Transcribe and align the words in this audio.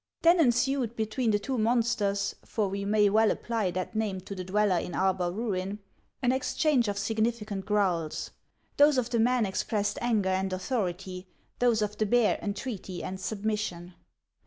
Then 0.23 0.39
ensued 0.39 0.95
between 0.95 1.29
the 1.29 1.37
two 1.37 1.59
monsters— 1.59 2.33
for 2.43 2.67
we 2.67 2.85
may 2.85 3.07
well 3.07 3.29
apply 3.29 3.69
that 3.69 3.95
name 3.95 4.19
to 4.21 4.33
the 4.33 4.43
dweller 4.43 4.79
in 4.79 4.95
Arbar 4.95 5.31
ruin— 5.31 5.77
an 6.23 6.31
exchange 6.31 6.87
of 6.87 6.97
significant 6.97 7.67
growls. 7.67 8.31
Those 8.77 8.97
of 8.97 9.11
the 9.11 9.19
man 9.19 9.45
ex 9.45 9.63
pressed 9.63 9.99
anger 10.01 10.29
and 10.29 10.51
authority; 10.51 11.27
those 11.59 11.83
of 11.83 11.99
the 11.99 12.07
bear, 12.07 12.39
entreaty 12.41 13.03
and 13.03 13.19
submission. 13.19 13.93